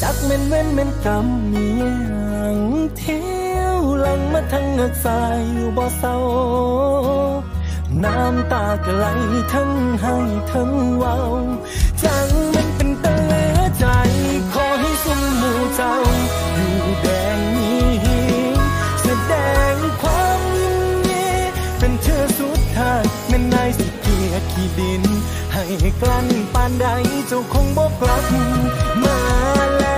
[0.00, 2.58] จักเม่นเว้นเม่นกรรมมีย ง
[2.96, 6.16] เที่ยวหลังมาทั้งเงือกสายอยู่บ่เศร้า
[8.04, 9.06] น้ำตาก็ไหล
[9.52, 9.70] ทั้ง
[10.00, 10.14] ให้
[10.52, 11.16] ทั้งเว้า
[12.02, 13.32] จังมันเป็นตะเล
[13.78, 13.84] ใจ
[14.52, 15.94] ขอให้สุมหมู่เจ้า
[16.54, 17.88] อยู่แดงนี้
[19.02, 19.32] แสด
[19.72, 21.26] งความยินดี
[21.78, 25.02] เป็นเชื่อสุดท้ายแม่นนายสิเกียรขี้ดิน
[25.52, 25.64] ให้
[26.00, 26.86] กลั้นปานใด
[27.28, 28.24] เจ้าคงบอกกลับ
[29.04, 29.18] มา
[29.78, 29.97] แล้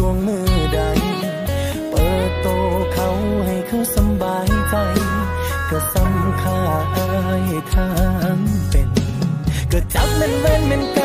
[0.00, 0.78] จากสิสวงมือใด
[1.90, 2.46] เปิดโต
[2.92, 3.08] เขา
[3.46, 4.74] ให้เขาสบายใจ
[5.70, 6.58] ก็สำค่า
[6.96, 7.08] อา
[7.48, 7.88] ยทา
[8.34, 8.38] ง
[8.70, 8.88] เป็น
[9.72, 10.99] ก็จับมันเว้นมัน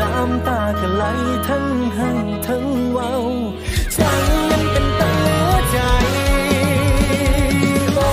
[0.00, 1.04] น้ำตาก็ไหล
[1.48, 1.66] ทั้ง
[1.96, 2.10] ให้
[2.46, 3.12] ทั้งเว้า
[3.94, 4.00] ใจ
[4.50, 5.78] มันเป็นตาเหลือใจ
[7.94, 8.10] โอ้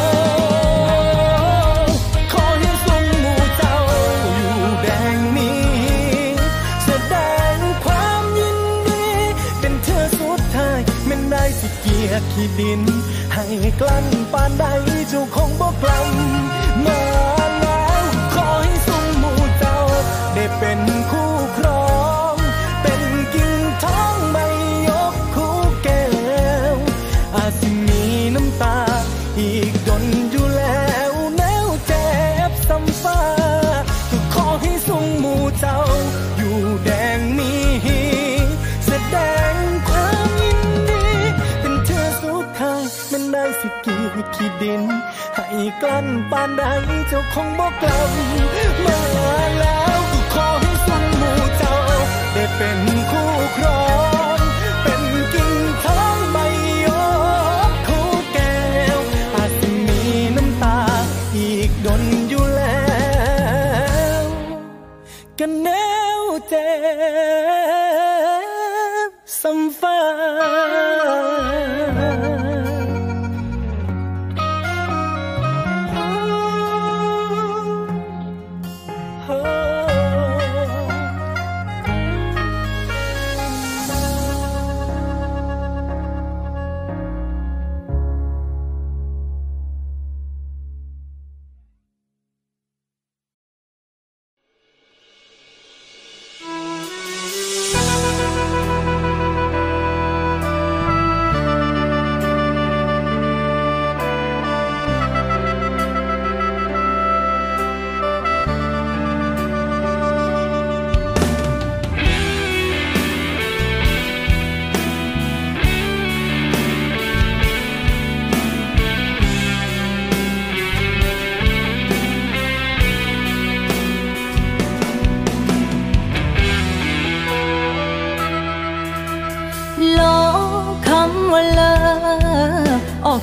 [2.32, 3.76] ขอให้ทรงมู่เจ้า
[4.36, 5.62] อยู่แดงนี้
[6.86, 7.16] แสด
[7.56, 9.06] งความยินดี
[9.60, 12.82] เป็นเธอสุดท้ายแมันได้สิเกียรขีดดิน
[13.34, 13.46] ให้
[13.80, 14.66] กลั้นปานใด
[15.10, 16.08] เจ้าคงบอกลัม
[44.62, 44.82] ดิน
[45.36, 45.48] ให้
[45.82, 46.64] กลั้นปานใด
[47.08, 48.10] เจ้าคงบอกกลับ
[48.86, 49.00] มา
[49.60, 51.76] แล้วก็ขอให้ทรงหมู่เจ้า
[52.34, 53.80] ได้เป็นคู่ครอ
[54.20, 54.21] ง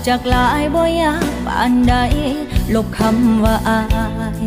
[0.08, 1.94] ออกจากลายบ่อยากปานใด
[2.74, 3.80] ลบคำว่าอา
[4.40, 4.44] ย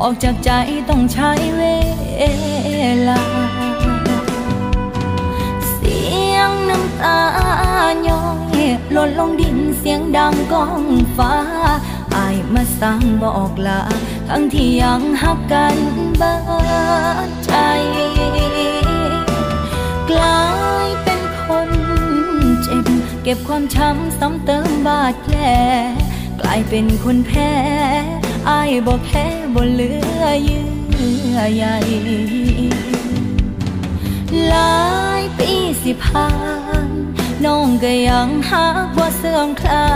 [0.00, 0.50] ออกจากใจ
[0.88, 1.62] ต้องใช้เว
[3.08, 3.22] ลา
[5.72, 6.00] เสี
[6.34, 7.18] ยงน้ำตา
[8.08, 8.24] ย้อ
[8.56, 8.58] ย
[8.92, 10.84] หล่นลงดินเสียงดังก้อง
[11.16, 11.34] ฟ้า
[12.16, 13.80] อายมาสั่งบอกลา
[14.28, 15.76] ทั้งที่ยังหักกัน
[16.20, 16.34] บิ
[17.28, 17.52] ดใจ
[20.10, 20.40] กลา
[20.85, 20.85] ย
[23.28, 25.36] เก็บความช้ำซ้ำเติมบาดแผล
[26.40, 27.52] กลายเป็นคนแพ้
[28.48, 29.24] อายบ่แพ้
[29.54, 29.90] บ่เหลื
[30.22, 30.66] อเยื่
[31.36, 31.64] อใย
[34.48, 34.80] หลา
[35.20, 35.50] ยปี
[35.82, 36.28] สิผ่า
[36.86, 36.88] น
[37.44, 38.64] น้องก็ยังหา
[38.96, 39.86] บ่าเสื่อมคลา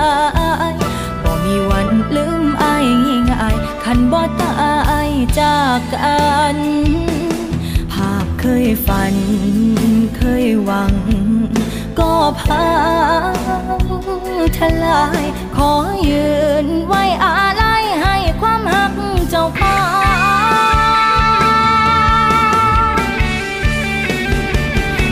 [0.72, 0.74] ย
[1.22, 2.86] บ่มีวันลืมอาย
[3.30, 4.54] ง่ายๆคันบ่ตา
[5.08, 5.10] ย
[5.40, 6.20] จากกั
[6.56, 6.58] น
[7.92, 9.14] ภาพเคยฝัน
[10.16, 10.94] เคยหวัง
[12.40, 12.68] พั
[13.30, 13.34] ง
[14.56, 15.24] ทลาย
[15.56, 15.72] ขอ
[16.08, 16.30] ยื
[16.64, 18.92] นไว้อาลัยให้ความหัก
[19.30, 20.00] เจ้าของ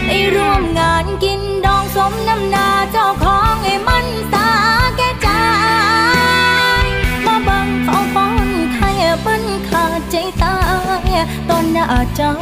[0.06, 4.48] ได้ร่วมงานกินดองสมน้ำหนาเจ้าของให้มันสา
[4.96, 5.28] แก่ใจ
[7.26, 10.56] มาบังเขาป้อนไทยเปิ้นขาดใจตา
[11.08, 11.10] ย
[11.48, 12.32] ตอนหน้าเจ้า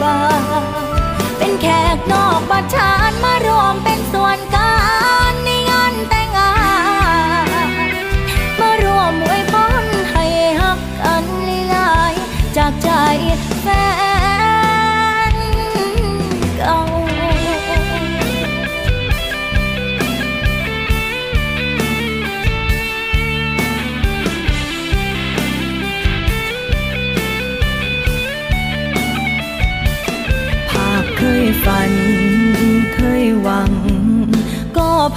[0.00, 0.18] บ้า
[0.96, 0.97] น
[1.60, 4.87] แขกนอกบ้านชานมารวมเป็นส่วนกลา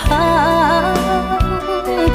[0.02, 0.30] พั
[0.82, 0.96] ง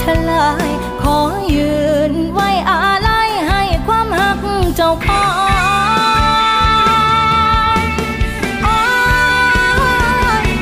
[0.02, 0.70] ทลาย
[1.02, 1.18] ขอ
[1.56, 1.76] ยื
[2.10, 4.38] นไว้อาลัยให้ความหัก
[4.76, 5.24] เจ้าขอ
[7.80, 7.80] ง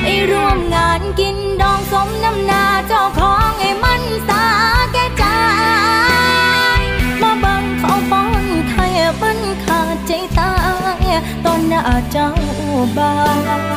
[0.02, 4.44] ไอร่วมงานกินดองสมน้ำนาเจ้าของไอ้มันสา
[4.92, 5.24] แก่ใจ
[7.20, 10.52] มาบังเขาป้อนไทยบันขาดใจตา
[11.02, 11.04] ย
[11.44, 12.28] ตอนหน้าเจ้า
[12.96, 13.73] บ่า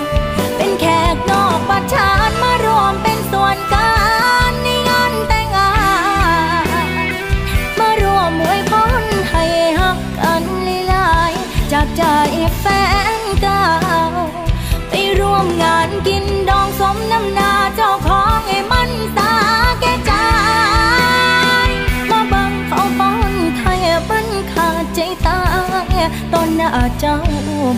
[26.57, 27.17] หน้าเจ้า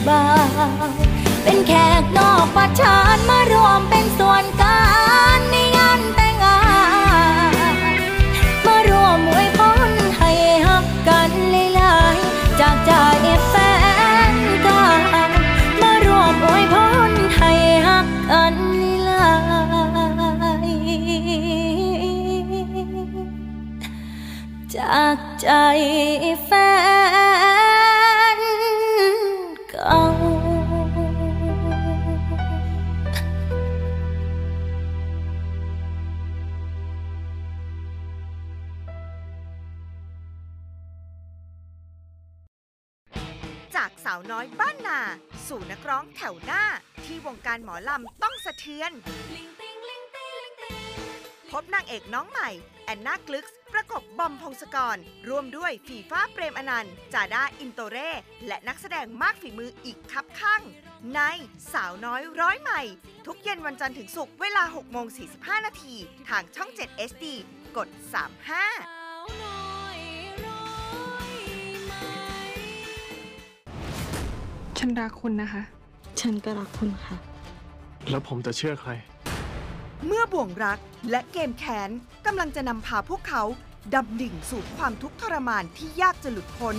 [0.08, 0.24] บ่า
[0.66, 0.70] ว
[1.44, 4.80] เป็นแขกนอกประชานมารวมเป็นส่วนกา
[5.38, 6.60] รในงานแต่งงา
[7.52, 7.86] น
[8.66, 9.60] มารวมอวยพ
[9.90, 10.32] รให้
[10.66, 11.32] ฮักกัน
[11.76, 12.92] หลายๆจากใจ
[13.50, 13.56] แฟ
[14.32, 14.34] น
[14.66, 14.84] ก่า
[15.82, 16.76] มารวมอวยพ
[17.10, 17.52] รให้
[17.88, 18.56] ฮักกัน
[19.06, 19.30] หลา
[20.66, 45.00] ยๆจากใจากสาวน้อยบ้านนา
[45.48, 46.64] สู่นักร้องแถวหน้า
[47.06, 48.92] ที่วงการหมอลำต้องสะเทือน
[51.52, 52.50] พบนางเอกน้องใหม่
[52.86, 54.98] แอนนากลึกส์ประกบบอมพงศกร
[55.30, 58.12] ร่วมด้วยฝีฟ้าเปรมอนันต์จาด้าอินโตเร่
[58.48, 60.62] และนักแสดงมากฝีมืออีกคับข้าง
[61.14, 61.20] ใน
[61.74, 62.82] สาวน้อยร้อยใหม่
[63.26, 65.08] ทุกเย็นวันจันทร์ถึงศุกร์เวลา6โมง
[65.38, 65.96] 45 นาที
[66.30, 67.26] ทางช่อง 7 SD
[67.78, 67.88] กด
[68.46, 68.99] 35
[74.90, 75.62] นรักคุณนะคะ
[76.20, 77.16] ฉันก็รักคุณค่ะ
[78.10, 78.92] แล้วผมจะเชื่อใคร
[80.06, 80.80] เมื่อบ่วงรัก
[81.12, 81.90] และเกมแค้น
[82.26, 83.44] กำลังจะนำพาพวกเขา
[83.94, 86.76] ดำดิ่งสู่ความทุกข์ทรมานที่ยากจะหลุดพ้น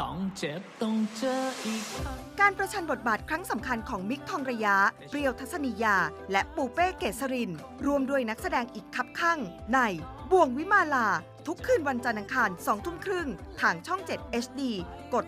[0.00, 4.76] ต้องเจ็บต้องเจออีกครั้งการประชันบทบาทครั้งสำคัญของมิกทองระยะ
[5.08, 5.96] เปรียวทัศนียา
[6.32, 7.50] และปูเป้เกษริน
[7.86, 9.38] รวมด้วยนักแสดงอีกคับข้าง
[9.72, 9.78] ใน
[10.30, 11.08] บ่วงวิมาลา
[11.46, 13.28] ทุกคืนวันจันทร์อังคาร2ทุ่มครึ่ง
[13.60, 14.60] ทางช่อง 7 HD
[15.14, 15.26] กด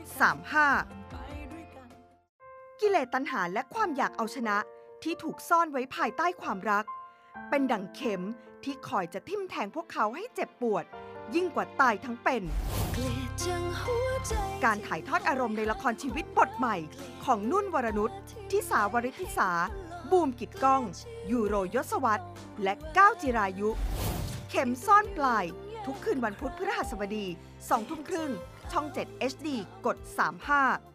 [0.53, 1.02] 35
[2.83, 4.57] กิเลสตัณหาและความอยากเอาชนะ
[5.03, 6.85] ที่ถูกซ่อนไว้ภายใต้ความรัก
[7.49, 8.23] เป็นดั่งเข็ม
[8.65, 10.85] ที่คอยจะทิ่มแทงพวกเขาให้เจ็บปวด
[11.35, 12.43] ยิ่งกว่าตายทั้งเป็น
[14.65, 16.77] การถ่ายทอดอารมณ์ในละครชีวิตบทใหม่
[17.25, 18.11] ของนุ่นวรนุช
[18.51, 19.51] ทิสาวริธิสา
[20.11, 20.83] บูมกิดก้อง
[21.31, 22.25] ยูโรยศวัตร
[22.63, 23.71] และก้าวจิรายุ
[24.51, 25.45] เข็มซ่อนปลาย
[25.85, 27.27] ทุกคืนวันพุธพฤหัสบดี
[27.59, 28.31] 2ทุ่มครึ่ง
[28.73, 29.49] ช่อง 7 HD
[29.87, 30.92] กด 35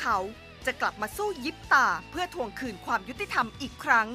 [0.00, 0.18] เขา
[0.66, 4.06] จะกลับมาสู้ยิบตาเพื่อทวงคืนความยุติธรรมอีกครั้ง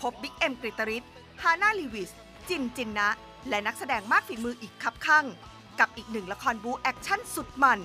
[0.00, 1.04] พบบิ๊กเอ็มกฤตฤทธิ์
[1.42, 2.10] ฮาน่าลีวิส
[2.48, 3.08] จินจินนะ
[3.48, 5.24] และนักแสดงมากฝีมืออีกคับคั่ง
[5.80, 7.80] กับอีกหนึ่งละครบู๊แอคชั่นสุดมัน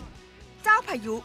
[0.64, 1.16] เจ้าพายุ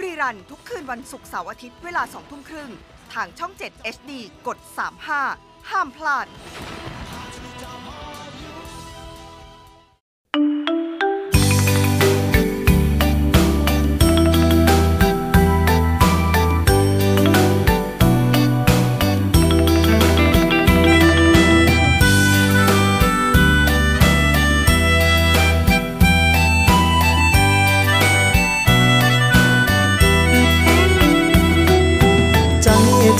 [0.00, 2.70] รีรันทุกคืนวันศุกร์เสาร์อาทิตย์เวลา2ทุ่มครึ่ง
[3.14, 4.10] ทางช่อง 7 HD
[4.46, 4.58] กด
[5.14, 6.26] 35 ห้ามพลาด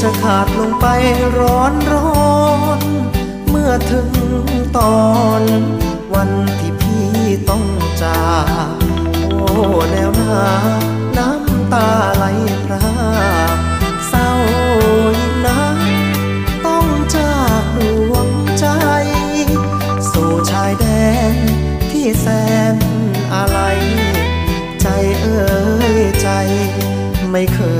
[0.05, 0.87] จะขาดลงไป
[1.39, 2.41] ร้อนร้อ
[2.79, 2.81] น
[3.49, 4.11] เมื่อถึง
[4.79, 5.01] ตอ
[5.41, 5.43] น
[6.15, 7.11] วันที่พี่
[7.49, 7.65] ต้อง
[8.03, 8.29] จา
[8.75, 8.77] ก
[9.39, 9.55] โอ้
[9.91, 10.43] แล้วนา
[11.19, 12.25] น้ำตาไหล
[12.65, 12.89] พรา
[14.09, 14.29] เศร้า
[15.19, 15.79] ยิ่งนัก
[16.67, 16.87] ต้อง
[17.17, 18.29] จากดวง
[18.59, 18.67] ใจ
[20.13, 20.87] สู่ชายแด
[21.33, 21.35] น
[21.91, 22.27] ที่แส
[22.75, 22.77] น
[23.35, 23.59] อะไร
[24.81, 24.87] ใจ
[25.21, 25.41] เอ่
[26.01, 26.29] ยใจ
[27.31, 27.61] ไม่เค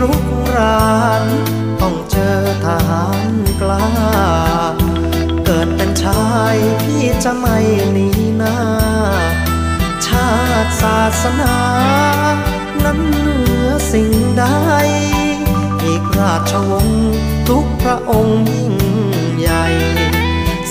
[0.00, 0.24] รุก
[0.56, 1.24] ราน
[1.80, 3.86] ต้องเจอทหารกล้า
[5.46, 6.24] เกิดเป็นชา
[6.54, 7.58] ยพี่จะไม่
[7.92, 8.58] หนีหน้า
[10.06, 10.30] ชา
[10.64, 11.56] ติศาสนา
[12.84, 14.44] นั้นเหนือสิ่งใด
[15.84, 17.12] อีกราชวงศ์
[17.48, 18.74] ทุกพระองค์ยิ่ง
[19.38, 19.64] ใหญ่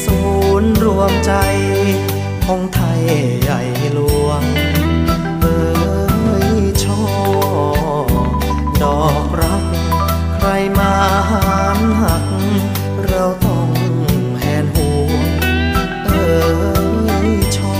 [0.03, 0.19] ศู
[0.61, 1.33] นย์รวมใจ
[2.45, 3.01] ของไทย
[3.43, 3.61] ใหญ่
[10.79, 10.93] มา
[11.29, 11.45] หา
[11.77, 12.25] นหัก
[13.07, 13.69] เราต้อง
[14.39, 15.11] แหนหัว
[16.05, 16.11] เอ
[17.15, 17.79] อยชอ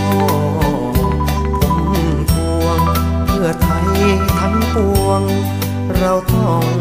[1.62, 2.80] ผงทวง
[3.26, 3.90] เพื่อไทย
[4.38, 5.22] ทั้งปวง
[5.98, 6.81] เราต้อง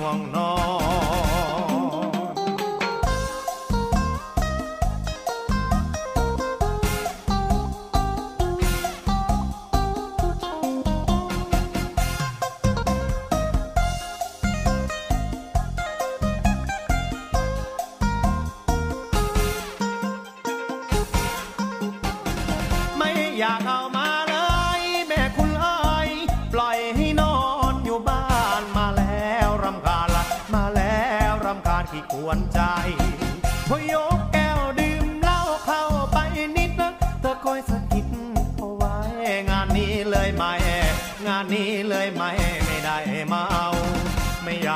[0.00, 1.29] 忘了。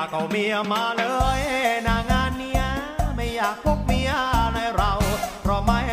[0.05, 1.05] ากเอาเมียมาเล
[1.38, 1.40] ย
[1.86, 2.62] นางานเนี้ย
[3.16, 4.11] ไม่อยากพบเมีย
[4.55, 4.92] ในเรา
[5.42, 5.84] เพราะไม่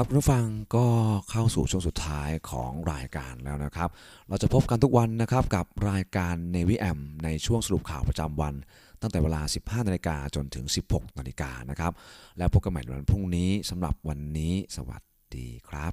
[0.00, 0.46] ครับคุณผู้ฟัง
[0.76, 0.86] ก็
[1.30, 3.90] เข้าสู่ช่วงสุดท้ายของรายการแล้วนะครับ
[4.28, 8.54] เราจะพบกันทุกวันนะครับกับรายการในวิแอมในช่วงสรุปข่าวประจำวัน
[9.00, 11.92] ตั้งแต่เวลา 15 นาฬิกาจนถึง 16 นาฬิกานะครับ
[12.38, 15.02] แล้วพบกันใหม่วันพรุ่งนี้สำหรับวันนี้สวัส
[15.36, 15.92] ดีครับ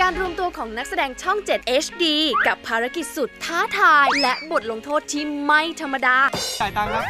[0.00, 2.04] การรวมตัวของนักแสดงช่อง 7 HD
[2.46, 6.16] กับภารกิจสุดท้าทาย และบทลงโทษที่ไม่ธรรมดา
[6.60, 7.04] จ่ายตังค์ครับ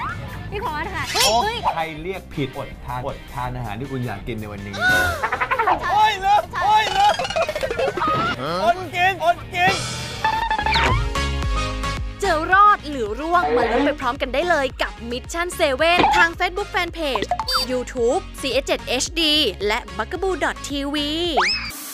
[0.50, 1.36] พี่พอสค่ะโอ้
[1.74, 4.74] ใครเรียกผิดอดทานอดทานอาหารที่คุณอยากกินในวันนี้
[5.90, 7.14] โอ้ยเลิกโอ้ยเลิก
[8.64, 9.74] อดกินอดกิน
[12.20, 15.46] เจอรอดหรือร่วงมาลุ้นไปพร้อมกันได้เลยกับ Mission
[15.82, 17.26] 7 ทาง Facebook Fanpage
[17.70, 18.72] YouTube CS7
[19.02, 19.20] HD
[19.66, 20.96] และ b u g a b o o TV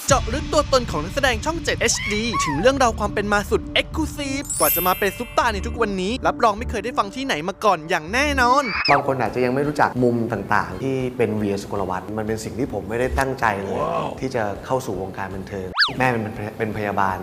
[0.09, 8.65] เจาะลึกตัวตนของนักแสดงช่อง 7 HD ถึงเรื่องราวความเป็นมาสุด e x c l u s i v e กว่าจะมาเป็นซุปตาร์ในทุกวันนี้ รับรองไม่เคยได้ฟังที่ไหนมาก่อนอย่างแน่นอน
[8.91, 13.81] บางคนอาจจะยังไม่รู้จักมุมต่างๆ ที่เป็นเวียสุกลวัฒน์มันเป็นสิ่งที่ผมไม่ได้ตั้งใจเลย
[14.21, 16.23] ที่จะเข้าสู่วงการบันเทิงแม่เป็น
[16.59, 17.17] เป็นพยาบาล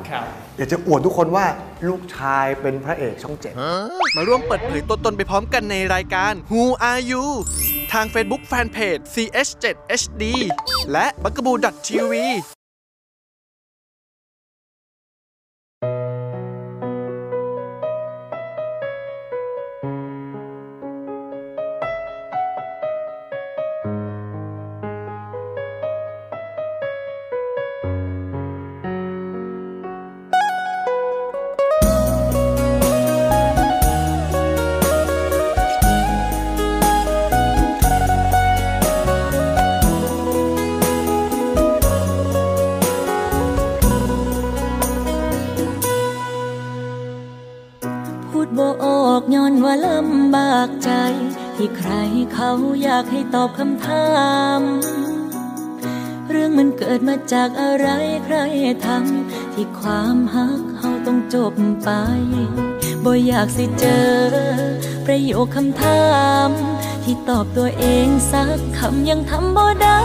[0.57, 1.45] อยากจะอวดทุกคนว่า
[1.87, 3.53] ลูกชายเป็นพระเอกช่องเจ็ด
[4.15, 7.25] มาร่วมเปิดเผยตัวตนไปพร้อมกันในรายการ Who Are You
[7.93, 10.23] ทาง Facebook Fanpage CH7HD
[10.91, 11.55] และ b u g a b o o
[11.87, 12.15] TV
[50.31, 50.91] ำบากใจ
[51.55, 51.91] ที่ใคร
[52.33, 52.51] เขา
[52.83, 54.09] อยากให้ตอบคำถา
[54.59, 54.61] ม
[56.29, 57.87] เรื่องมันเกิดมาจากอะไร
[58.25, 58.37] ใคร
[58.85, 61.53] ทำที่ความฮักเขาต้องจบ
[61.83, 61.89] ไป
[63.05, 64.11] บ่อยากสิเจอ
[65.05, 66.09] ประโยคคำถา
[66.47, 66.49] ม
[67.03, 70.03] ที่ตอบตัวเองสักคำยังทำบ่ได้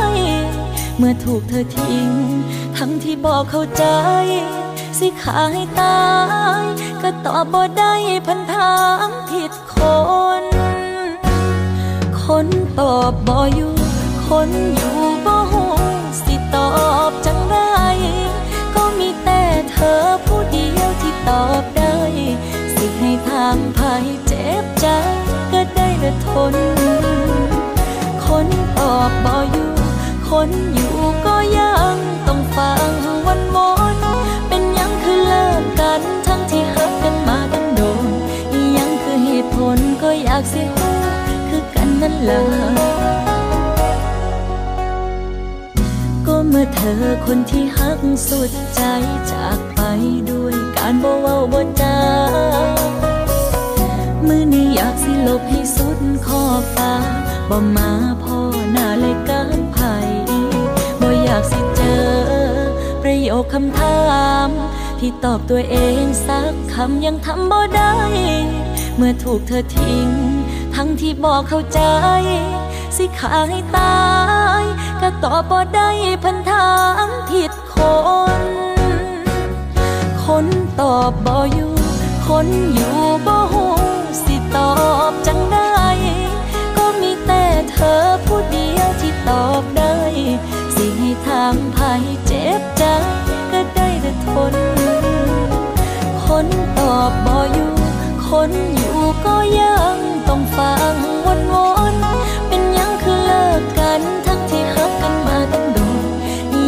[0.97, 2.09] เมื่อถูกเธอทิ้ง
[2.77, 3.85] ทั้งที่บอกเข้าใจ
[4.99, 6.01] สิขาให้ตา
[6.63, 6.65] ย
[7.03, 7.95] ก็ตอบบ่ได้
[8.27, 8.75] พันถา
[9.09, 9.83] มผิด ค
[10.43, 10.45] น
[12.25, 12.47] คน
[12.81, 13.75] ตอบบ่อยู่
[14.29, 15.65] คนอยู่บ่หู
[16.25, 16.71] สิตอ
[17.09, 17.57] บจังไร
[18.75, 21.97] ก็มีแต่เธอผู้เดียวที่ตอบได้
[22.75, 24.87] สิให้ทางภัยเจ็บใจ
[25.53, 26.55] ก็ได้แต่ทน
[28.27, 28.47] คน
[28.79, 29.73] ตอบบ่อยู่
[30.31, 30.97] คนอยู่
[31.27, 31.36] ก็
[39.77, 40.95] เหตุผลก็อยากสิฮู้
[41.49, 42.43] คือกันนั่นล่ะ
[46.27, 48.83] ก็เมื่อเธอคนที่หักสุดใจ
[49.33, 49.81] จากไป
[50.31, 51.99] ด้วยการบ่เว้าบ่จา
[54.27, 56.93] มือนี้อยากสิลบให้สุดขอบฟ้า
[57.51, 57.91] บ่มา
[58.23, 58.39] พ่อ
[58.73, 59.95] หน้าเลยการไผ่
[61.01, 62.05] บ่อยากสิเจอ
[63.03, 64.01] ประโยคคำถา
[64.47, 64.49] ม
[65.01, 67.95] ที่ตอบตัวเองสักคำยังทำบ่ได้
[68.97, 70.09] เมื่อถูกเธอทิ้ง
[70.75, 71.81] ทั้งที่บอกเข้าใจ
[72.97, 74.05] สิขาให้ตา
[74.61, 74.65] ย
[75.01, 75.91] ก็ตอบบ่ได้
[76.23, 76.71] พันถา
[77.07, 77.77] มผิดค
[78.41, 78.43] น
[80.25, 80.47] คน
[80.81, 81.75] ตอบบ่อยู่
[82.29, 83.67] คนอยู่บ่หู
[84.25, 84.73] สิตอ
[85.11, 85.81] บจังได้
[86.77, 89.97] ก็มีแต่เธอผู้เดียวที่ตอบได้
[90.75, 92.85] สิให้ทางภัยเจ็บใจ
[93.53, 94.55] ก็ได้แต่ทน
[96.25, 96.47] คน
[96.79, 97.76] ตอบบ่อยู่
[98.31, 99.97] คนอยู่ก็ยัง
[100.29, 101.57] ต้องฟังวนว
[101.93, 106.05] นๆเป็นยังคือเลิกกันทั้งที่ฮักกันมาตั้งโดน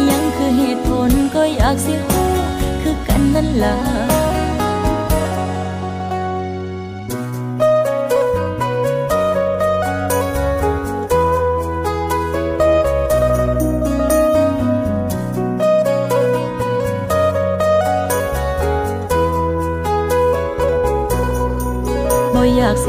[0.09, 2.29] ยังคือเหตุผลก็อยากสิฮู้
[2.81, 4.08] คือกันนั่นล่ะ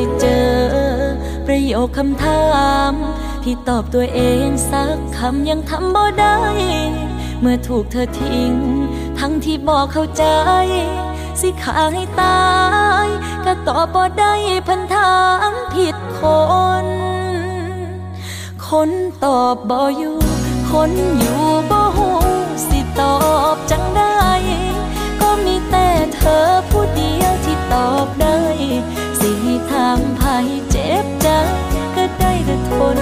[0.01, 0.51] สิเจอ
[1.47, 2.45] ประโยคคำถา
[2.91, 2.93] ม
[3.45, 6.39] ที่ตอบตัวเองสักคำยังทำบ่ได้
[7.41, 8.53] เมื่อถูกเธอทิ้ง
[9.19, 10.25] ทั้งที่บอกเข้าใจ
[11.41, 12.49] สิขาให้ตา
[13.05, 13.07] ย
[13.45, 14.35] ก็ตอบบ่ได้
[14.69, 16.23] พันทางผิดค
[16.85, 16.87] น
[18.69, 18.91] คน
[19.25, 20.19] ตอบบ่อยู่
[20.73, 22.11] คนอยู่บ่หู
[22.69, 23.17] สิตอ
[23.55, 24.21] บจังได้
[25.21, 31.29] ก็มีแต่เธอผู้เดียวที่ตอบได้างภัยเจ็บใจ
[31.97, 32.99] ก็ได้แต่ทน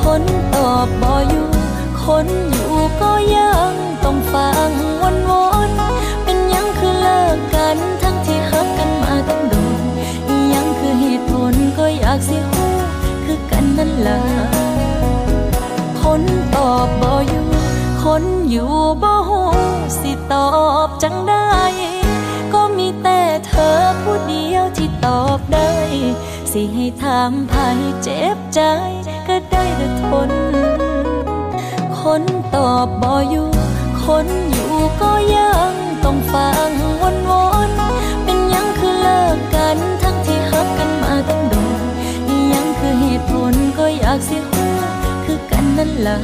[0.00, 0.22] คน
[0.54, 1.48] ตอบบ่อยู่
[2.04, 3.72] คนอยู่ก็ยัง
[4.04, 5.32] ต้องฟังวนว
[5.68, 5.70] น
[6.24, 9.82] เป็นยังคือเลิกกันทั้งที่ฮักกันมาตั้งโดน
[10.54, 12.72] ยังคือเหตุผลก็อยากสิฮู้
[13.24, 14.20] คือกันนั่นล่ะ
[16.02, 16.22] คน
[16.56, 17.46] ตอบบ่อยู่
[18.04, 19.40] คนอยู่บ่หู
[20.00, 20.48] สิตอ
[20.86, 21.48] บจังได้
[25.06, 25.72] ตอบได้
[26.52, 28.60] สิให้ถามภัยเจ็บใจ
[29.28, 30.30] ก็ได้แต่ทน
[32.00, 32.22] คน
[32.54, 33.50] ตอบบ่อยู่
[34.04, 34.72] คนอยู่
[35.02, 35.72] ก็ยัง
[36.04, 37.32] ต้องฟังวนว
[37.68, 41.82] นๆเป็นยังคือเลิกกันทั้งที่ฮักกันมาตั้งโดน
[42.52, 44.72] ยังคือเหตุผลก็อยากสิฮู้
[45.24, 46.18] คือกันนั่นล่ะ